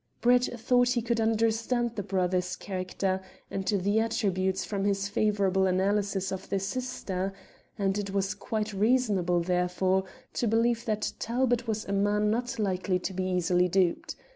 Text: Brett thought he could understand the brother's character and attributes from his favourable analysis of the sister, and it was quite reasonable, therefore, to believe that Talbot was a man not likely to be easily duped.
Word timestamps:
Brett 0.19 0.45
thought 0.59 0.89
he 0.89 1.01
could 1.03 1.21
understand 1.21 1.95
the 1.95 2.01
brother's 2.01 2.55
character 2.55 3.21
and 3.51 3.71
attributes 3.71 4.65
from 4.65 4.83
his 4.83 5.07
favourable 5.07 5.67
analysis 5.67 6.31
of 6.31 6.49
the 6.49 6.57
sister, 6.59 7.31
and 7.77 7.95
it 7.99 8.09
was 8.11 8.33
quite 8.33 8.73
reasonable, 8.73 9.41
therefore, 9.41 10.05
to 10.33 10.47
believe 10.47 10.85
that 10.85 11.13
Talbot 11.19 11.67
was 11.67 11.85
a 11.85 11.93
man 11.93 12.31
not 12.31 12.57
likely 12.57 12.97
to 12.97 13.13
be 13.13 13.25
easily 13.25 13.67
duped. 13.67 14.15